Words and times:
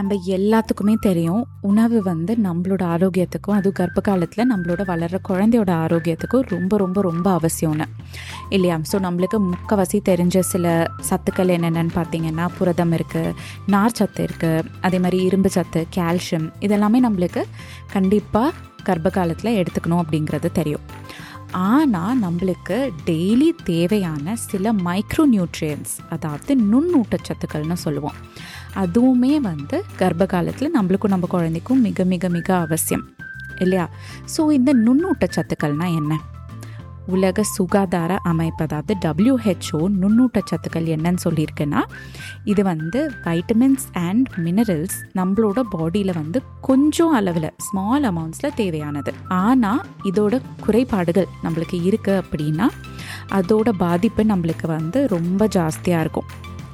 நம்ம 0.00 0.14
எல்லாத்துக்குமே 0.26 0.94
தெரியும் 1.00 1.40
உணவு 1.60 2.02
வந்து 2.02 2.32
நம்மளோட 2.44 2.82
ஆரோக்கியத்துக்கும் 2.94 3.56
அதுவும் 3.56 3.74
கர்ப்ப 3.74 4.00
காலத்தில் 4.00 4.48
நம்மளோட 4.52 4.84
வளர்கிற 4.84 5.18
குழந்தையோட 5.28 5.70
ஆரோக்கியத்துக்கும் 5.84 6.46
ரொம்ப 6.48 6.76
ரொம்ப 6.76 7.02
ரொம்ப 7.02 7.26
அவசியம்னு 7.38 7.86
இல்லையா? 8.48 8.80
ஸோ 8.92 8.98
நம்மளுக்கு 9.06 9.38
முக்கவாசி 9.48 10.00
தெரிஞ்ச 10.10 10.38
சில 10.52 10.66
சத்துக்கள் 11.10 11.54
என்னென்னு 11.56 11.94
பார்த்தீங்கன்னா 11.94 12.48
புரதம் 12.58 12.92
இருக்குது 12.92 13.34
நார் 13.66 13.96
சத்து 13.96 14.24
இருக்குது 14.24 14.64
அதே 14.80 14.98
மாதிரி 14.98 15.22
இரும்பு 15.22 15.50
சத்து 15.50 15.86
கால்சியம் 15.96 16.48
இதெல்லாமே 16.60 17.00
நம்மளுக்கு 17.06 17.44
கண்டிப்பாக 17.92 18.56
கர்ப்ப 18.84 19.10
காலத்தில் 19.10 19.56
எடுத்துக்கணும் 19.56 20.02
அப்படிங்கிறது 20.02 20.52
தெரியும். 20.52 20.84
ஆனால் 21.52 22.22
நம்மளுக்கு 22.22 22.90
டெய்லி 23.06 23.50
தேவையான 23.64 24.36
சில 24.36 24.72
மைக்ரோ 24.72 25.26
நியூட்ரியன்ஸ் 25.32 25.92
அதாவது 26.10 26.56
நுண்ணூட்டச்சத்துக்கள்னு 26.56 27.72
சொல்லுவோம். 27.72 28.14
அதுவுமே 28.74 29.36
வந்து 29.36 29.84
கர்ப்ப 29.96 30.26
காலத்தில் 30.26 30.74
நம்மளுக்கும் 30.80 31.08
நம்ம 31.08 31.26
குழந்தைக்கும் 31.26 31.80
மிக 31.80 32.04
மிக 32.04 32.28
மிக 32.28 32.56
அவசியம். 32.56 33.08
இல்லையா? 33.58 33.88
ஸோ 34.36 34.50
இந்த 34.50 34.74
நுண்ணூட்டச்சத்துக்கள்னால் 34.74 35.94
என்ன? 35.94 36.20
உலக 37.06 37.42
சுகாதார 37.42 38.16
அமைப்பு 38.22 38.64
அதாவது 38.64 38.94
டபிள்யூஹெச்ஓ 39.00 39.80
நுண்ணூட்டச்சத்துக்கள் 40.00 40.88
என்னன்னு 40.94 41.16
சொல்லியிருக்குன்னா 41.24 41.82
இது 42.44 42.62
வந்து 42.62 43.10
வைட்டமின்ஸ் 43.24 43.86
அண்ட் 43.92 44.28
மினரல்ஸ் 44.36 44.96
நம்மளோட 45.14 45.62
பாடியில் 45.70 46.14
வந்து 46.14 46.42
கொஞ்சம் 46.60 47.12
அளவில் 47.12 47.50
ஸ்மால் 47.56 48.02
அமௌண்ட்ஸில் 48.02 48.54
தேவையானது. 48.54 49.14
ஆனால் 49.28 49.82
இதோட 50.04 50.40
குறைபாடுகள் 50.60 51.28
நம்மளுக்கு 51.42 51.78
இருக்குது 51.88 52.22
அப்படின்னா 52.22 52.68
அதோட 53.30 53.70
பாதிப்பு 53.70 54.24
நம்மளுக்கு 54.24 54.66
வந்து 54.66 55.06
ரொம்ப 55.06 55.46
ஜாஸ்தியாக 55.46 56.00
இருக்கும். 56.00 56.24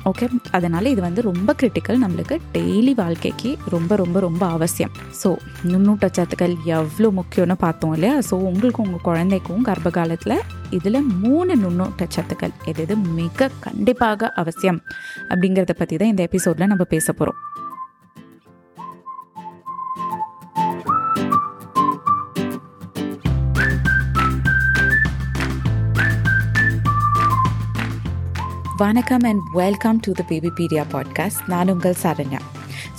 ஓகே 0.06 0.28
அதனால் 0.51 0.84
இது 0.84 1.00
வந்து 1.00 1.22
ரொம்ப 1.22 1.55
கிரிட்டிக்கல் 1.62 2.03
நம்மளுக்கு 2.03 2.41
டெய்லி 2.53 2.94
வாழ்க்கைக்கு 2.94 3.56
ரொம்ப 3.69 3.97
ரொம்ப 3.97 4.20
ரொம்ப 4.20 4.47
அவசியம். 4.47 4.92
ஸோ 5.22 5.36
நுண்ணூட்டச்சத்துக்கள் 5.64 6.55
எவ்வளோ 6.64 7.11
முக்கியம்னு 7.11 7.56
பார்த்தோம் 7.58 7.92
இல்லையா? 7.92 8.19
ஸோ 8.19 8.31
உங்களுக்கும் 8.31 8.86
உங்கள் 8.86 9.00
குழந்தைக்கும் 9.00 9.62
கர்ப்ப 9.62 9.91
காலத்தில் 9.91 10.42
இதில் 10.70 11.03
மூணு 11.03 11.56
நுண்ணூட்டச்சத்துக்கள் 11.56 12.55
எது 12.64 12.83
எது 12.83 12.97
மிக 12.97 13.50
கண்டிப்பாக 13.61 14.33
அவசியம் 14.34 14.83
அப்படிங்கிறத 15.28 15.72
பற்றி 15.78 15.97
தான் 15.97 16.09
இந்த 16.09 16.22
எபிசோடில் 16.22 16.66
நம்ம 16.66 16.84
பேச 16.84 17.12
போகிறோம் 17.12 17.38
வணக்கம் 28.80 29.20
and 29.20 29.42
welcome 29.52 29.98
to 30.00 30.12
the 30.12 30.22
babypedia 30.48 30.84
podcast 30.92 31.42
நான் 31.46 31.69
உங்கள் 31.69 31.94
சரண்யா. 32.02 32.41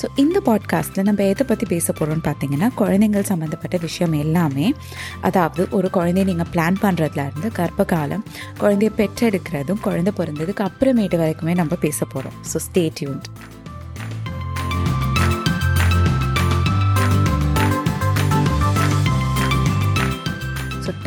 ஸோ 0.02 0.06
இந்த 0.16 0.42
பாட்காஸ்ட்டில் 0.46 1.04
நம்ம 1.04 1.24
எதை 1.24 1.46
பற்றி 1.48 1.66
பேச 1.66 1.94
போகிறோம்னு 1.94 2.24
பார்த்தீங்கன்னா 2.24 2.70
குழந்தைங்கள் 2.78 3.22
சம்மந்தப்பட்ட 3.22 3.78
விஷயம் 3.78 4.12
எல்லாமே 4.14 4.74
அதாவது 5.22 5.68
ஒரு 5.72 5.90
குழந்தைய 5.94 6.24
நீங்கள் 6.24 6.50
பிளான் 6.52 6.80
பண்ணுறதுல 6.82 7.26
இருந்து 7.28 7.52
கர்ப்ப 7.52 7.86
காலம் 7.86 8.26
குழந்தைய 8.60 8.92
பெற்றெடுக்கிறதும் 8.98 9.80
குழந்தை 9.82 10.14
பிறந்ததுக்கு 10.18 10.68
அப்புறமேட்டு 10.68 11.20
வரைக்குமே 11.20 11.56
நம்ம 11.56 11.76
பேச 11.76 12.06
போகிறோம் 12.06 12.34
ஸோ 12.54 12.60
ஸ்டே 12.68 12.92
டியூன்ட் 13.00 13.30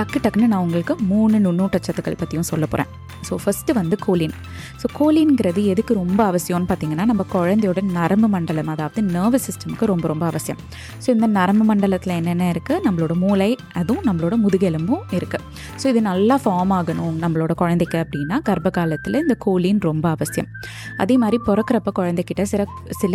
டக்கு 0.01 0.19
டக்குன்னு 0.25 0.51
நான் 0.55 0.65
உங்களுக்கு 0.67 0.95
மூணு 1.12 1.39
நுண்ணூட்டச்சத்துக்கள் 1.47 2.20
பற்றியும் 2.20 2.51
சொல்ல 2.51 2.65
போகிறேன் 2.67 2.91
ஸோ 3.29 3.34
ஃபஸ்ட்டு 3.43 3.73
வந்து 3.79 3.97
கோலின் 4.05 4.34
ஸோ 4.81 4.87
கோலின்ங்கிறது 4.98 5.61
எதுக்கு 5.73 5.93
ரொம்ப 5.95 6.20
அவசியம்னு 6.31 6.69
பார்த்தீங்கன்னா 6.70 7.05
நம்ம 7.11 7.25
குழந்தையோட 7.33 7.81
நரம்பு 7.97 8.28
மண்டலம் 8.34 8.71
அதாவது 8.75 9.03
நர்வஸ் 9.17 9.47
சிஸ்டமுக்கு 9.48 9.84
ரொம்ப 9.93 10.09
ரொம்ப 10.09 10.25
அவசியம். 10.27 10.60
ஸோ 11.05 11.09
இந்த 11.16 11.27
நரம்பு 11.39 11.65
மண்டலத்தில் 11.71 12.15
என்னென்ன 12.19 12.47
இருக்குது 12.55 12.83
நம்மளோட 12.87 13.15
மூளை 13.25 13.50
அதுவும் 13.81 14.06
நம்மளோட 14.09 14.37
முதுகெலும்பும் 14.44 15.05
இருக்குது 15.19 15.44
ஸோ 15.83 15.87
இது 15.93 16.03
நல்லா 16.10 16.39
ஃபார்ம் 16.44 16.75
ஆகணும் 16.78 17.15
நம்மளோட 17.25 17.55
குழந்தைக்கு 17.62 17.99
அப்படின்னா 18.05 18.39
கர்ப்ப 18.49 18.71
காலத்தில் 18.71 19.21
இந்த 19.25 19.37
கோலின் 19.47 19.81
ரொம்ப 19.91 20.09
அவசியம். 20.16 20.50
அதே 20.97 21.16
மாதிரி 21.25 21.41
பிறக்கிறப்ப 21.49 21.93
குழந்தைக்கிட்ட 22.00 22.43
சில 22.55 22.65
சில 23.03 23.15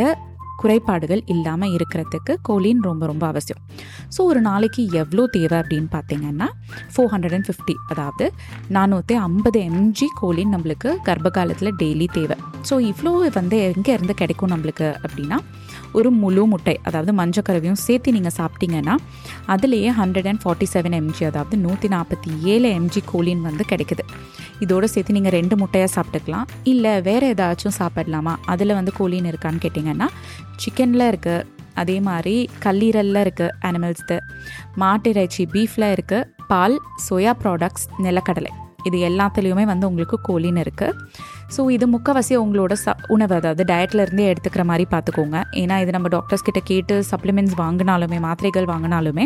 குறைபாடுகள் 0.61 1.21
இல்லாமல் 1.33 1.73
இருக்கிறதுக்கு 1.77 2.35
கோலின் 2.49 2.81
ரொம்ப 2.81 3.05
ரொம்ப 3.05 3.25
அவசியம். 3.27 3.61
ஸோ 4.15 4.21
ஒரு 4.31 4.41
நாளைக்கு 4.41 4.81
எவ்வளோ 5.01 5.25
தேவை 5.27 5.57
அப்படின்னு 5.61 5.89
பார்த்தீங்கன்னா 5.97 6.47
ஃபோர் 6.93 7.11
ஹண்ட்ரட் 7.13 7.35
அண்ட் 7.37 7.47
ஃபிஃப்டி 7.49 7.75
அதாவது 7.87 8.27
நானூற்றி 8.77 9.17
ஐம்பது 9.27 9.59
எம்ஜி 9.69 10.09
கோலின் 10.21 10.53
நம்மளுக்கு 10.55 10.91
கர்ப்ப 11.03 11.29
காலத்தில் 11.29 11.75
டெய்லி 11.83 12.07
தேவை. 12.17 12.37
ஸோ 12.69 12.77
இவ்வளோ 12.91 13.13
வந்து 13.39 13.59
எங்கே 13.73 13.93
இருந்து 13.93 14.13
கிடைக்கும் 14.13 14.53
நம்மளுக்கு 14.55 14.87
அப்படின்னா 15.05 15.39
ஒரு 15.97 16.09
முழு 16.21 16.43
முட்டை 16.51 16.75
அதாவது 16.87 17.13
மஞ்சக்கரவையும் 17.19 17.79
சேர்த்து 17.85 18.15
நீங்கள் 18.17 18.35
சாப்பிட்டீங்கன்னா 18.39 18.95
அதுலேயே 19.53 19.91
hundred 19.99 20.29
and 20.31 20.41
forty 20.43 20.67
seven 20.73 20.97
MG 20.99 21.25
அதாவது 21.29 21.57
நூற்றி 21.65 21.89
நாற்பத்தி 21.95 22.31
ஏழு 22.53 22.69
எம்ஜி 22.79 23.03
கோலின் 23.11 23.41
வந்து 23.41 23.65
கிடைக்குது. 23.71 24.05
இதோடு 24.63 24.87
சேர்த்து 24.93 25.15
நீங்கள் 25.17 25.35
ரெண்டு 25.37 25.55
முட்டையாக 25.61 25.91
சாப்பிட்டுக்கலாம். 25.95 26.47
இல்லை 26.73 27.01
வேறு 27.09 27.27
ஏதாச்சும் 27.35 27.77
சாப்பிடலாமா? 27.79 28.35
அதில் 28.53 28.77
வந்து 28.79 28.93
கோலின் 28.99 29.29
இருக்கான்னு 29.31 29.63
கேட்டிங்கன்னா 29.65 30.09
சிக்கனில் 30.63 31.09
இருக்குது 31.11 31.45
அதே 31.83 31.97
மாதிரி 32.09 32.35
கல்லீரலில் 32.65 33.21
இருக்குது 33.25 33.55
அனிமல்ஸ்து 33.69 34.17
மாட்டு 34.83 35.09
இறைச்சி 35.15 35.45
பீஃபில் 35.55 35.91
இருக்குது 35.95 36.27
பால் 36.51 36.77
சோயா 37.07 37.33
ப்ராடக்ட்ஸ் 37.41 37.87
நிலக்கடலை. 38.05 38.51
இது 38.89 38.97
எல்லாத்துலேயுமே 39.09 39.65
வந்து 39.73 39.87
உங்களுக்கு 39.91 40.17
கோலின் 40.27 40.59
இருக்குது 40.63 41.23
ஸோ 41.55 41.61
இது 41.75 41.85
முக்கவாசி 41.93 42.33
உங்களோட 42.43 42.73
ச 42.83 42.93
உணவு 43.13 43.33
அதாவது 43.39 43.63
டயட்லேருந்தே 43.71 44.25
எடுத்துக்கிற 44.31 44.63
மாதிரி 44.69 44.85
பார்த்துக்கோங்க 44.93 45.37
ஏன்னா 45.61 45.75
இது 45.83 45.91
நம்ம 45.95 46.07
டாக்டர்ஸ் 46.15 46.45
கிட்ட 46.47 46.59
கேட்டு 46.69 46.95
சப்ளிமெண்ட்ஸ் 47.11 47.55
வாங்கினாலுமே 47.61 48.19
மாத்திரைகள் 48.27 48.67
வாங்கினாலுமே 48.71 49.25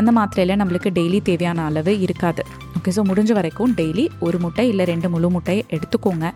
அந்த 0.00 0.12
மாத்திரையில் 0.18 0.60
நம்மளுக்கு 0.62 0.90
டெய்லி 0.98 1.20
தேவையான 1.28 1.64
அளவு 1.70 1.94
இருக்காது. 2.06 2.44
ஓகே 2.78 2.92
ஸோ 2.96 3.04
முடிஞ்ச 3.10 3.32
வரைக்கும் 3.38 3.72
டெய்லி 3.80 4.04
ஒரு 4.26 4.38
முட்டை 4.44 4.66
இல்லை 4.72 4.86
ரெண்டு 4.92 5.10
முழு 5.14 5.30
முட்டையை 5.36 5.62
எடுத்துக்கோங்க. 5.76 6.26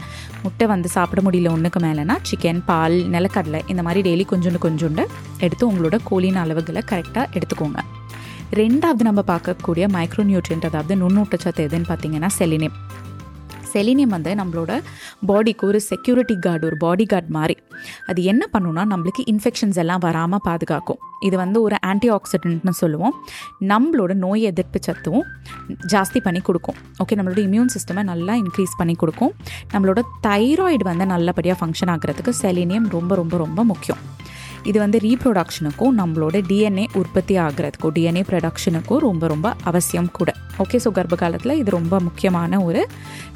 முட்டை 0.45 0.67
வந்து 0.75 0.91
சாப்பிட 0.97 1.23
முடியல 1.29 1.55
ஒன்றுக்கு 1.57 1.83
மேலேனா 1.87 2.17
சிக்கன் 2.31 2.65
பால் 2.71 2.97
நிலக்கடலை 3.17 3.63
இந்த 3.75 3.85
மாதிரி 3.89 4.03
டெய்லி 4.09 4.27
கொஞ்சோண்டு 4.33 4.65
கொஞ்சோண்டு 4.67 5.05
எடுத்து 5.47 5.65
உங்களோட 5.71 5.99
கோழின் 6.11 6.41
அளவுகளை 6.45 6.83
கரெக்டாக 6.93 7.27
எடுத்துக்கோங்க. 7.39 7.81
ரெண்டாவது 8.53 9.03
நம்ம 9.03 9.23
பார்க்கக்கூடிய 9.27 9.85
மைக்ரோ 9.93 10.25
நியூட்ரியன்ட் 10.29 10.67
அதாவது 10.69 10.97
நுண்ணூட்டச்சத்து 10.97 11.63
எதுன்னு 11.69 11.89
பார்த்தீங்கன்னா 11.89 12.29
செலினியம் 12.39 12.77
செலினியம் 13.73 14.07
வந்து 14.07 14.35
நம்மளோட 14.35 14.83
பாடிக்கு 15.29 15.65
ஒரு 15.67 15.81
செக்யூரிட்டி 15.81 16.39
கார்டு 16.39 16.67
ஒரு 16.67 16.77
பாடி 16.77 17.05
கார்டு 17.05 17.29
மாதிரி. 17.29 17.57
அது 18.07 18.23
என்ன 18.23 18.49
பண்ணுன்னா 18.53 18.83
நம்மளுக்கு 18.93 19.23
இன்ஃபெக்ஷன்ஸ் 19.33 19.77
எல்லாம் 19.77 19.99
வராமல் 19.99 20.41
பாதுகாக்கும். 20.45 20.99
இது 21.21 21.37
வந்து 21.37 21.63
ஒரு 21.63 21.77
ஆன்டி 21.81 22.11
ஆக்சிடென்ட்னு 22.11 22.71
சொல்லுவோம். 22.71 23.15
நம்மளோட 23.61 24.15
நோய் 24.15 24.43
எதிர்ப்பு 24.43 24.81
சத்தும் 24.87 25.23
ஜாஸ்தி 25.93 26.21
பண்ணி 26.21 26.41
கொடுக்கும். 26.41 26.75
ஓகே 27.05 27.17
நம்மளோட 27.19 27.43
இம்யூன் 27.49 27.73
சிஸ்டமை 27.77 28.03
நல்லா 28.03 28.35
இன்க்ரீஸ் 28.35 28.75
பண்ணி 28.77 28.95
கொடுக்கும். 28.95 29.35
நம்மளோட 29.73 30.03
தைராய்டு 30.27 30.83
வந்து 30.83 31.07
நல்லபடியாக 31.07 31.67
ஃபங்க்ஷன் 31.67 31.93
ஆகிறதுக்கு 31.97 32.35
செலினியம் 32.43 32.89
ரொம்ப 32.89 33.15
ரொம்ப 33.15 33.37
ரொம்ப 33.37 33.65
முக்கியம். 33.65 33.99
இது 34.71 34.79
வந்து 34.81 34.99
ரீப்ரொடக்ஷனுக்கும் 34.99 35.97
நம்மளோட 36.01 36.37
டிஎன்ஏ 36.51 36.87
உற்பத்தி 37.01 37.35
ஆகிறதுக்கும் 37.39 37.95
டிஎன்ஏ 37.97 38.23
ப்ரொடக்ஷனுக்கும் 38.31 39.05
ரொம்ப 39.09 39.27
ரொம்ப 39.27 39.55
அவசியம் 39.65 40.11
கூட. 40.11 40.31
ஓகே 40.65 40.79
ஸோ 40.85 40.91
கர்ப்ப 40.99 41.17
காலத்தில் 41.23 41.55
இது 41.61 41.71
ரொம்ப 41.79 41.95
முக்கியமான 42.07 42.61
ஒரு 42.69 42.83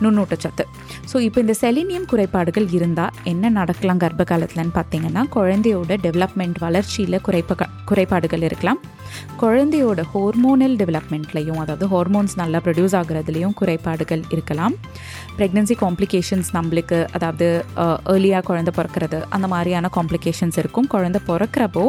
நுண்ணூட்டச்சத்து. 0.03 0.65
ஸோ 1.11 1.17
இப்போ 1.27 1.39
இந்த 1.45 1.55
செலினியம் 1.63 2.07
குறைபாடுகள் 2.13 2.69
இருந்தால் 2.79 3.15
என்ன 3.33 3.51
நடக்கலாம் 3.59 4.01
கர்ப்ப 4.05 4.25
காலத்தில்னு 4.33 4.75
பார்த்தீங்கன்னா 4.79 5.25
குழந்தையோட 5.37 5.99
டெவலப்மெண்ட் 6.07 6.59
வளர்ச்சியில் 6.67 7.19
குறைப்ப 7.29 7.69
குறைபாடுகள் 7.91 8.45
இருக்கலாம். 8.49 8.81
குழந்தையோட 9.43 10.01
ஹார்மோனல் 10.13 10.75
டெவலப்மெண்ட்லையும் 10.83 11.61
அதாவது 11.63 11.87
ஹார்மோன்ஸ் 11.93 12.35
நல்லா 12.41 12.59
ப்ரொடியூஸ் 12.67 12.95
ஆகுறதுலேயும் 13.01 13.55
குறைபாடுகள் 13.61 14.23
இருக்கலாம். 14.35 14.75
ப்ரெக்னென்சி 15.39 15.75
காம்ப்ளிகேஷன்ஸ் 15.85 16.51
நம்மளுக்கு 16.59 16.99
அதாவது 17.19 17.47
ஏர்லியாக 18.15 18.45
குழந்தை 18.51 18.75
பிறக்கிறது 18.79 19.21
அந்த 19.37 19.47
மாதிரியான 19.55 19.91
காம்ப்ளிகேஷன்ஸ் 19.99 20.59
இருக்கும். 20.63 20.91
குழந்தை 20.97 21.23
பிறக்கிறப்போ 21.31 21.87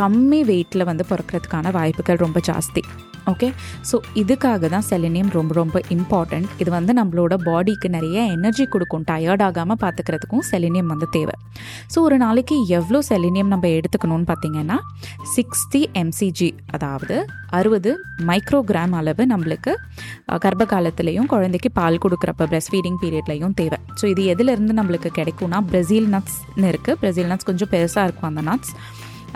கம்மி 0.00 0.42
வெயிட்டில் 0.50 0.88
வந்து 0.90 1.06
பிறக்கிறதுக்கான 1.12 1.72
வாய்ப்புகள் 1.78 2.22
ரொம்ப 2.26 2.40
ஜாஸ்தி. 2.50 2.84
ஓகே 3.32 3.48
ஸோ 3.90 3.96
இதுக்காக 4.14 4.68
தான் 4.74 4.84
செலினியம் 4.90 5.30
ரொம்ப 5.36 5.52
ரொம்ப 5.54 5.80
இம்பார்ட்டண்ட் 5.94 6.48
இது 6.58 6.70
வந்து 6.70 6.92
நம்மளோட 6.98 7.34
பாடிக்கு 7.48 7.88
நிறைய 7.96 8.18
எனர்ஜி 8.36 8.64
கொடுக்கும். 8.66 9.04
டயர்ட் 9.10 9.42
ஆகாமல் 9.46 9.78
பார்த்துக்கிறதுக்கும் 9.82 10.44
செலினியம் 10.50 10.86
வந்து 10.86 11.06
தேவை. 11.16 11.34
ஸோ 11.92 11.98
ஒரு 12.06 12.16
நாளைக்கு 12.24 12.56
எவ்வளோ 12.78 13.00
செலினியம் 13.10 13.52
நம்ம 13.54 13.68
எடுத்துக்கணும்னு 13.68 14.28
பார்த்தீங்கன்னா 14.32 14.78
சிக்ஸ்டி 15.34 15.82
எம்சிஜி 16.02 16.50
அதாவது 16.76 17.16
அறுபது 17.58 17.92
மைக்ரோகிராம் 18.30 18.96
அளவு 19.00 19.22
நம்மளுக்கு 19.32 19.74
கர்ப்ப 20.44 20.66
காலத்துலேயும் 20.74 21.30
குழந்தைக்கு 21.34 21.70
பால் 21.80 22.02
கொடுக்குறப்ப 22.06 22.48
பிரஸ்ட் 22.52 22.72
ஃபீடிங் 22.74 22.98
பீரியட்லையும் 23.02 23.54
தேவை. 23.60 23.78
ஸோ 24.00 24.06
இது 24.06 24.24
எதுலேருந்து 24.34 24.74
நம்மளுக்கு 24.80 25.12
கிடைக்கும்னா 25.20 25.60
பிரேசில் 25.70 26.10
நட்ஸ்னு 26.16 26.68
இருக்குது 26.72 26.98
பிரேசில் 27.02 27.30
நட்ஸ் 27.32 27.44
கொஞ்சம் 27.44 27.72
பெருசாக 27.76 28.04
இருக்கும் 28.06 28.30
அந்த 28.32 28.42
நட்ஸ் 28.50 28.72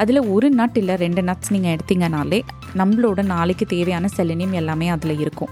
அதில் 0.03 0.21
ஒரு 0.35 0.49
நட் 0.61 0.77
இல்லை 0.81 0.95
ரெண்டு 1.05 1.23
நட்ஸ் 1.29 1.53
நீங்கள் 1.55 1.75
எடுத்தீங்கனாலே 1.77 2.41
நம்மளோட 2.81 3.21
நாளைக்கு 3.35 3.65
தேவையான 3.75 4.07
செலினியம் 4.17 4.55
எல்லாமே 4.61 4.87
அதில் 4.95 5.21
இருக்கும். 5.25 5.51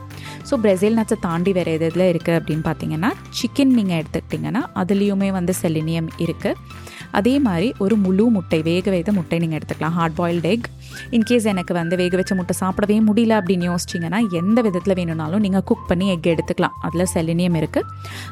ஸோ 0.48 0.54
பிரேசில் 0.62 0.98
நட்ஸை 1.00 1.18
தாண்டி 1.26 1.52
வேறு 1.58 1.72
எது 1.76 1.86
இதில் 1.90 2.08
இருக்குது 2.12 2.38
அப்படின்னு 2.38 2.64
பார்த்தீங்கன்னா 2.68 3.10
சிக்கன் 3.40 3.74
நீங்கள் 3.78 3.98
எடுத்துக்கிட்டிங்கன்னா 4.00 4.62
அதுலேயுமே 4.82 5.28
வந்து 5.38 5.54
செலினியம் 5.62 6.08
இருக்குது 6.24 6.80
அதே 7.18 7.34
மாதிரி 7.46 7.68
ஒரு 7.84 7.94
முழு 8.04 8.24
முட்டை 8.34 8.58
வேக 8.68 8.86
வைத்த 8.94 9.10
முட்டை 9.16 9.38
நீங்கள் 9.42 9.58
எடுத்துக்கலாம். 9.58 9.94
ஹார்ட் 9.98 10.16
பாயில்டு 10.20 10.50
எக் 10.54 10.68
இன்கேஸ் 11.16 11.48
எனக்கு 11.52 11.72
வந்து 11.78 11.94
வேக 12.02 12.16
வச்ச 12.20 12.34
முட்டை 12.38 12.54
சாப்பிடவே 12.62 12.96
முடியல 13.08 13.36
அப்படின்னு 13.40 13.68
யோசிச்சிங்கன்னா 13.70 14.20
எந்த 14.40 14.58
விதத்தில் 14.66 14.96
வேணும்னாலும் 15.00 15.44
நீங்கள் 15.46 15.66
குக் 15.70 15.86
பண்ணி 15.90 16.08
எக் 16.14 16.30
எடுத்துக்கலாம். 16.34 16.76
அதில் 16.88 17.10
செலினியம் 17.14 17.58
இருக்குது 17.60 17.88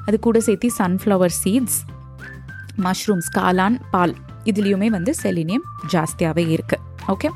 அது 0.09 0.19
கூட 0.29 0.41
சேர்த்து 0.49 0.71
சன்ஃப்ளவர் 0.81 1.37
சீட்ஸ் 1.43 1.79
மஷ்ரூம்ஸ் 2.87 3.31
காளான் 3.39 3.79
பால். 3.95 4.17
இதுலேயுமே 4.45 4.87
வந்து 4.87 5.15
செலினியம் 5.23 5.63
ஜாஸ்தியாகவே 5.93 6.45
இருக்குது 6.47 6.89
ஓகே? 7.09 7.29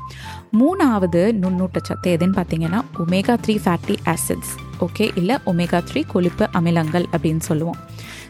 மூணாவது 0.57 1.33
நுண்ணூட்டச்சத்து 1.33 2.17
எதுன்னு 2.17 2.35
பார்த்தீங்கன்னா 2.35 2.81
omega 2.97 3.37
three 3.45 3.55
fatty 3.65 3.95
acids 4.05 4.53
okay? 4.79 5.11
இல்லை 5.15 5.37
ஒமேகா 5.45 5.83
த்ரீ 5.91 6.03
கொழுப்பு 6.07 6.47
அமிலங்கள் 6.51 7.05
அப்படின்னு 7.11 7.39
சொல்லுவோம். 7.39 7.75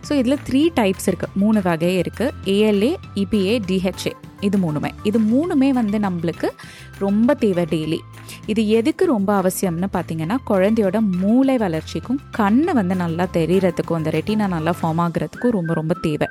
ஸோ 0.09 0.13
இதில் 0.13 0.39
த்ரீ 0.49 0.69
டைப்ஸ் 0.75 1.07
இருக்குது 1.07 1.29
மூணு 1.35 1.61
வகை 1.61 2.01
இருக்குது 2.01 2.33
ஏஎல்ஏ 2.45 2.97
இபிஏ 3.15 3.59
டிஹெச்ஏ 3.65 4.13
இது 4.41 4.57
மூணுமே. 4.57 4.91
இது 5.03 5.19
மூணுமே 5.19 5.69
வந்து 5.73 5.99
நம்மளுக்கு 5.99 6.49
ரொம்ப 6.99 7.33
தேவை 7.33 7.65
டெய்லி 7.65 7.99
இது 8.47 8.67
எதுக்கு 8.67 9.05
ரொம்ப 9.05 9.29
அவசியம்னு 9.41 9.87
பார்த்தீங்கன்னா 9.93 10.37
குழந்தையோட 10.49 11.01
மூளை 11.01 11.57
வளர்ச்சிக்கும் 11.57 12.19
கண்ணை 12.31 12.73
வந்து 12.73 12.95
நல்லா 12.95 13.27
தெரிகிறதுக்கும் 13.33 13.95
அந்த 13.95 14.09
ரெட்டினா 14.09 14.47
நல்லா 14.47 14.73
ஃபார்ம் 14.81 15.01
ஆகுறதுக்கும் 15.05 15.49
ரொம்ப 15.49 15.73
ரொம்ப 15.73 15.93
தேவை. 16.01 16.27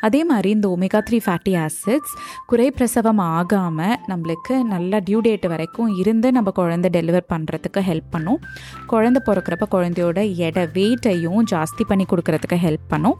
அதே 0.00 0.24
மாதிரி 0.24 0.50
இந்த 0.50 0.68
ஒமேகா 0.68 1.00
த்ரீ 1.08 1.20
ஃபேட்டி 1.26 1.54
ஆசிட்ஸ் 1.64 2.14
குறை 2.46 2.70
பிரசவம் 2.70 3.18
ஆகாமல் 3.18 3.96
நம்மளுக்கு 4.10 4.62
நல்லா 4.62 4.98
டியூ 4.98 5.20
டேட் 5.20 5.46
வரைக்கும் 5.46 5.88
இருந்து 5.96 6.30
நம்ம 6.32 6.50
குழந்தை 6.50 6.90
டெலிவர் 6.90 7.30
பண்ணுறதுக்கு 7.32 7.80
ஹெல்ப் 7.90 8.10
பண்ணும். 8.10 8.40
குழந்தை 8.86 9.22
பிறக்கிறப்ப 9.28 9.66
குழந்தையோட 9.76 10.20
எடை 10.36 10.64
வெயிட்டையும் 10.78 11.42
ஜாஸ்தி 11.54 11.84
பண்ணி 11.88 12.06
கொடுக்கறதுக்கு 12.12 12.58
ஹெல்ப் 12.66 12.88
பண்ணும். 12.88 13.18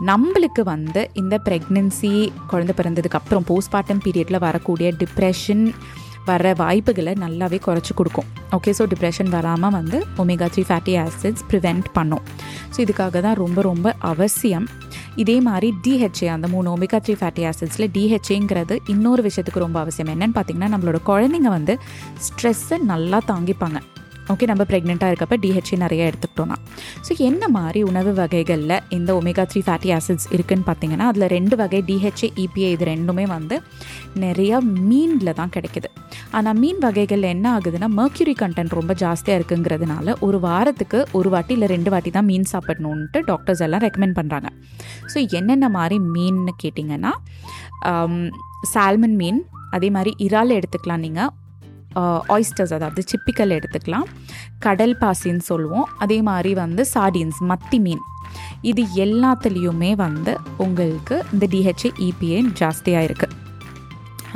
நம்மளுக்கு 0.00 0.62
வந்து 0.64 1.10
இந்த 1.20 1.34
ப்ரெக்னென்சி 1.46 2.10
குழந்தை 2.50 2.74
பிறந்ததுக்கு 2.78 3.18
அப்புறம் 3.18 3.46
போஸ்ட்மார்ட்டம் 3.48 4.02
பீரியடில் 4.04 4.44
வரக்கூடிய 4.44 4.88
டிப்ரெஷன் 5.00 5.64
வர 6.28 6.52
வாய்ப்புகளை 6.60 7.12
நல்லாவே 7.22 7.58
குறைச்சி 7.66 7.92
கொடுக்கும். 7.94 8.28
ஓகே 8.56 8.70
ஸோ 8.78 8.84
டிப்ரெஷன் 8.92 9.30
வராமல் 9.36 9.74
வந்து 9.78 9.98
omega 10.22 10.46
three 10.54 10.64
fatty 10.68 10.94
acids 11.04 11.44
prevent 11.50 11.86
பண்ணும். 11.98 12.24
ஸோ 12.72 12.78
இதுக்காக 12.84 13.20
தான் 13.26 13.38
ரொம்ப 13.42 13.62
ரொம்ப 13.70 13.94
அவசியம். 14.12 14.66
இதே 15.22 15.40
மாதிரி 15.48 15.68
டிஹெச்ஏ 15.84 16.28
அந்த 16.36 16.48
மூணு 16.54 16.68
ஒமேகா 16.76 16.98
த்ரீ 17.06 17.14
ஃபேட்டி 17.20 17.44
ஆசிட்ஸில் 17.50 17.90
டிஹெச்ஏங்கிறது 17.96 18.76
இன்னொரு 18.94 19.22
விஷயத்துக்கு 19.28 19.66
ரொம்ப 19.66 19.80
அவசியம். 19.84 20.10
என்னென்னு 20.14 20.36
பார்த்தீங்கன்னா 20.38 20.72
நம்மளோட 20.74 21.00
குழந்தைங்க 21.10 21.50
வந்து 21.58 21.76
ஸ்ட்ரெஸ்ஸை 22.26 22.78
நல்லா 22.92 23.20
தாங்கிப்பாங்க. 23.32 23.80
ஓகே 24.32 24.46
நம்ம 24.50 24.62
ப்ரெக்னெண்ட்டாக 24.70 25.12
இருக்கப்போ 25.12 25.36
டிஹெச்சி 25.42 25.74
நிறைய 25.82 26.08
எடுத்துக்கிட்டோம்னா. 26.10 26.56
ஸோ 27.06 27.12
என்ன 27.28 27.42
மாதிரி 27.56 27.80
உணவு 27.90 28.10
வகைகளில் 28.18 28.74
இந்த 28.96 29.10
ஒமேகா 29.18 29.44
த்ரீ 29.52 29.60
ஃபேட்டி 29.66 29.90
ஆசிட்ஸ் 29.96 30.26
இருக்குதுன்னு 30.36 30.66
பார்த்தீங்கன்னா 30.68 31.06
அதில் 31.12 31.26
ரெண்டு 31.36 31.54
வகை 31.60 31.80
டிஹெச்ஏ 31.90 32.28
இபிஏ 32.44 32.68
இது 32.76 32.86
ரெண்டுமே 32.92 33.24
வந்து 33.34 33.58
நிறையா 34.24 34.58
மீனில் 34.90 35.36
தான் 35.40 35.54
கிடைக்குது. 35.56 35.90
ஆனால் 36.36 36.58
மீன் 36.62 36.80
வகைகளில் 36.86 37.30
என்ன 37.34 37.46
ஆகுதுன்னா 37.56 37.88
மர்க்யூரி 38.00 38.34
கண்டென்ட் 38.42 38.78
ரொம்ப 38.80 38.94
ஜாஸ்தியாக 39.04 39.38
இருக்குங்கிறதுனால 39.40 40.16
ஒரு 40.28 40.40
வாரத்துக்கு 40.46 41.00
ஒரு 41.18 41.28
வாட்டி 41.36 41.54
இல்லை 41.58 41.68
ரெண்டு 41.74 41.90
வாட்டி 41.94 42.12
தான் 42.18 42.28
மீன் 42.30 42.48
சாப்பிடணுன்ட்டு 42.54 43.20
டாக்டர்ஸ் 43.32 43.64
எல்லாம் 43.68 43.84
ரெக்கமெண்ட் 43.86 44.18
பண்ணுறாங்க 44.20 44.50
ஸோ 45.12 45.18
என்னென்ன 45.40 45.68
மாதிரி 45.78 45.98
மீன்னு 46.14 46.54
கேட்டிங்கன்னா 46.64 47.12
சால்மன் 48.72 49.18
மீன் 49.22 49.40
அதே 49.76 49.88
மாதிரி 49.96 50.12
இறால் 50.26 50.56
எடுத்துக்கலாம் 50.58 51.04
நீங்கள் 51.04 51.30
ஆயிஸ்டர்ஸ் 52.34 52.74
அதாவது 52.76 53.02
சிப்பிக்கல் 53.02 53.54
எடுத்துக்கலாம். 53.58 54.06
கடல் 54.58 54.96
பாசின்னு 55.00 55.44
சொல்லுவோம். 55.50 55.88
அதே 55.98 56.22
மாதிரி 56.22 56.54
வந்து 56.54 56.84
சாடின்ஸ் 56.94 57.40
மத்தி 57.48 57.80
மீன். 57.86 58.04
இது 58.70 58.82
எல்லாத்துலேயுமே 58.94 59.92
வந்து 59.96 60.36
உங்களுக்கு 60.66 61.24
இந்த 61.32 61.46
டிஹெச்ஏ 61.50 61.90
இபிஏ 62.08 62.40
ஜாஸ்தியாக 62.60 63.06
இருக்குது 63.10 63.36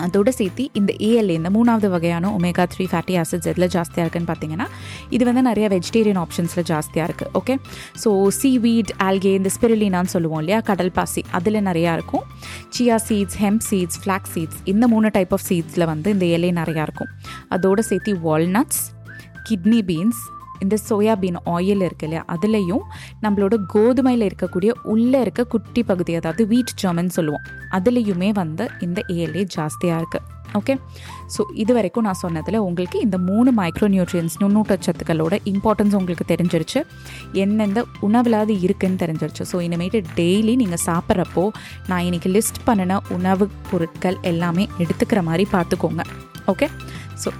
அதோடு 0.04 0.32
சேர்த்து 0.32 0.64
இந்த 0.80 0.92
ஏஎல்ஏ 1.08 1.34
இந்த 1.40 1.50
மூணாவது 1.56 1.90
வகையான 1.94 2.30
ஒமேகா 2.38 2.64
த்ரீ 2.74 2.86
ஃபேட்டி 2.92 3.16
ஆசிட்ஸ் 3.22 3.48
எதில் 3.52 3.68
ஜாஸ்தியாக 3.76 4.04
இருக்குன்னு 4.04 4.30
பார்த்தீங்கன்னா 4.32 4.66
இது 5.10 5.24
வந்து 5.28 5.42
நிறைய 5.48 5.68
வெஜிடேரியன் 5.74 6.20
ஆப்ஷன்ஸில் 6.24 6.66
ஜாஸ்தியாக 6.72 7.08
இருக்குது 7.08 7.30
ஓகே 7.40 7.56
ஸோ 8.04 8.10
சீவீட் 8.40 8.92
ஆல்கே 9.08 9.34
இந்த 9.40 9.50
ஸ்பிருலினான்னு 9.56 10.12
சொல்லுவோம் 10.14 10.38
இல்லையா 10.38 10.60
கடல் 10.70 10.92
பாசி 10.98 11.24
அதில் 11.38 11.60
நிறையா 11.68 11.92
இருக்கும். 11.92 12.24
Chia 12.76 12.96
seeds 13.08 13.38
hemp 13.44 13.64
seeds 13.70 13.98
flax 14.04 14.28
seeds 14.34 14.60
இந்த 14.64 14.88
மூணு 14.94 15.10
டைப் 15.16 15.32
ஆஃப் 15.32 15.46
சீட்ஸில் 15.48 15.86
வந்து 15.92 16.10
இந்த 16.10 16.26
இலையே 16.26 16.52
நிறையா 16.62 16.82
இருக்கும். 16.82 17.10
அதோடு 17.48 17.82
சேர்த்து 17.82 18.14
வால்நட்ஸ் 18.28 18.82
கிட்னி 19.48 19.82
பீன்ஸ் 19.90 20.22
இந்த 20.64 20.76
சோயாபீன் 20.88 21.41
ஆயில் 21.55 21.85
இருக்கு 21.88 22.06
இல்லையா 22.09 22.25
அதுலேயும் 22.35 22.85
நம்மளோட 23.25 23.55
கோதுமையில் 23.75 24.29
இருக்கக்கூடிய 24.29 24.73
உள்ளே 24.94 25.20
இருக்க 25.25 25.44
குட்டி 25.55 25.82
பகுதி 25.91 26.14
அதாவது 26.20 26.44
வீட் 26.53 26.76
ஜர்மன் 26.82 27.17
சொல்லுவோம் 27.19 27.47
அதுலேயுமே 27.79 28.31
வந்து 28.43 28.67
இந்த 28.87 29.00
ஏஎல்ஏ 29.17 29.44
ஜாஸ்தியாக 29.56 30.00
இருக்குது 30.03 30.29
ஓகே 30.59 30.75
ஸோ 31.35 31.43
இது 31.62 31.73
வரைக்கும் 31.76 32.06
நான் 32.06 32.19
சொன்னதில் 32.23 32.59
உங்களுக்கு 32.69 32.97
இந்த 33.05 33.17
மூணு 33.29 33.50
மைக்ரோ 33.59 33.87
நியூட்ரியன்ஸ் 33.94 34.35
நுண்ணூட்டச்சத்துக்களோட 34.43 35.35
இம்பார்ட்டன்ஸ் 35.53 35.97
உங்களுக்கு 35.99 36.25
தெரிஞ்சிருச்சு. 36.32 36.81
எந்தெந்த 37.43 37.82
உணவிலாவது 38.06 38.55
இருக்குதுன்னு 38.64 39.00
தெரிஞ்சிருச்சு. 39.05 39.44
ஸோ 39.53 39.59
இனிமேட்டு 39.67 40.00
டெய்லி 40.19 40.55
நீங்கள் 40.62 40.85
சாப்பிட்றப்போ 40.88 41.44
நான் 41.91 42.05
இன்றைக்கி 42.09 42.32
லிஸ்ட் 42.37 42.61
பண்ணின 42.69 43.00
உணவு 43.17 43.47
பொருட்கள் 43.70 44.19
எல்லாமே 44.32 44.67
எடுத்துக்கிற 44.85 45.23
மாதிரி 45.31 45.47
பார்த்துக்கோங்க. 45.55 46.05
ஓகே 46.53 46.69
ஸோ 47.23 47.31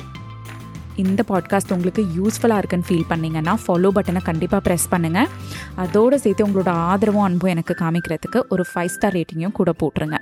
இந்த 1.05 1.23
பாட்காஸ்ட் 1.29 1.73
உங்களுக்கு 1.73 2.03
யூஸ்ஃபுல்லாக 2.19 2.61
இருக்குன்னு 2.61 2.89
ஃபீல் 2.89 3.09
பண்ணிங்கன்னா 3.11 3.55
ஃபாலோ 3.63 3.91
பட்டனை 3.97 4.23
கண்டிப்பாக 4.23 4.63
ப்ரெஸ் 4.67 4.87
பண்ணுங்கள் 4.91 5.29
அதோடு 5.75 6.19
சேர்த்து 6.21 6.47
உங்களோட 6.47 6.69
ஆதரவும் 6.69 7.23
அன்பும் 7.23 7.51
எனக்கு 7.51 7.77
காமிக்கிறதுக்கு 7.81 8.41
ஒரு 8.49 8.65
ஃபைவ் 8.71 8.87
ஸ்டார் 8.87 9.13
ரேட்டிங்கும் 9.13 9.53
கூட 9.53 9.73
போட்டுருங்க. 9.83 10.19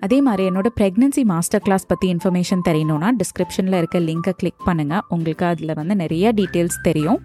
அதே 0.00 0.18
மாதிரி 0.22 0.42
என்னோட 0.50 0.68
ப்ரெக்னென்சி 0.80 1.22
மாஸ்டர் 1.24 1.62
கிளாஸ் 1.62 1.86
பற்றி 1.86 2.08
இன்ஃபர்மேஷன் 2.14 2.62
தெரியணும்னா 2.68 3.08
டிஸ்கிரிப்ஷனில் 3.22 3.78
இருக்க 3.78 3.98
லிங்கை 4.00 4.34
கிளிக் 4.36 4.62
பண்ணுங்கள் 4.66 5.06
உங்களுக்கு 5.08 5.46
அதில் 5.46 5.74
வந்து 5.74 5.96
நிறைய 5.96 6.32
டீட்டெயில்ஸ் 6.36 6.78
தெரியும். 6.82 7.20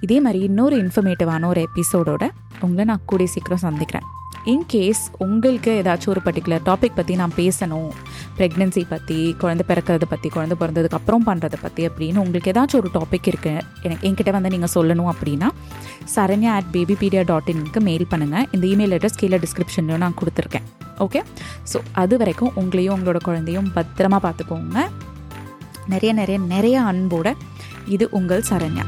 இதே 0.00 0.20
மாதிரி 0.20 0.44
இன்னொரு 0.44 0.76
இன்ஃபர்மேட்டிவான 0.76 1.46
ஒரு 1.46 1.66
எபிசோடோட 1.68 2.24
உங்களை 2.60 2.84
நான் 2.84 3.06
கூடிய 3.06 3.28
சீக்கிரம் 3.28 3.64
சந்திக்கிறேன். 3.66 4.08
இன்கேஸ் 4.46 5.02
உங்களுக்கு 5.24 5.70
ஏதாச்சும் 5.80 6.12
ஒரு 6.14 6.20
பர்டிகுலர் 6.26 6.62
டாபிக் 6.68 6.96
பற்றி 6.98 7.14
நான் 7.20 7.34
பேசணும் 7.38 7.90
ப்ரெக்னென்சி 8.38 8.82
பற்றி 8.92 9.18
குழந்தை 9.42 9.64
பிறக்கிறத 9.70 10.06
பற்றி 10.10 10.28
குழந்தை 10.28 10.56
பிறந்ததுக்கு 10.60 10.98
அப்புறம் 10.98 11.26
பண்ணுறதை 11.26 11.58
பற்றி 11.62 11.88
அப்படின்னு 11.88 12.22
உங்களுக்கு 12.24 12.50
ஏதாச்சும் 12.52 12.80
ஒரு 12.82 12.90
டாபிக் 12.98 13.28
இருக்குது 13.32 13.64
எனக்கு 13.82 14.08
என்கிட்ட 14.08 14.30
வந்து 14.30 14.48
நீங்கள் 14.48 14.72
சொல்லணும் 14.76 15.10
அப்படின்னா 15.12 15.50
சரண்யா 16.14 16.52
அட் 16.58 16.70
பேபிபீடியா 16.76 17.24
டாட் 17.24 17.50
இன்க்கு 17.54 17.82
மெயில் 17.88 18.06
பண்ணுங்கள் 18.12 18.46
இந்த 18.52 18.66
இமெயில் 18.66 18.96
அட்ரஸ் 18.98 19.20
கீழே 19.20 19.40
டிஸ்கிரிப்ஷன்லையும் 19.44 20.04
நான் 20.04 20.18
கொடுத்துருக்கேன். 20.20 20.66
ஓகே 20.98 21.22
ஸோ 21.72 21.80
அது 21.92 22.16
வரைக்கும் 22.16 22.52
உங்களையும் 22.62 22.94
உங்களோட 22.96 23.16
குழந்தையும் 23.28 23.68
பத்திரமா 23.76 24.20
பார்த்துக்கோங்க. 24.26 24.88
நிறைய 25.86 26.12
நிறைய 26.12 26.38
நிறைய 26.38 26.80
அன்போட 26.80 27.34
இது 27.86 28.08
உங்கள் 28.10 28.42
சரண்யா. 28.50 28.86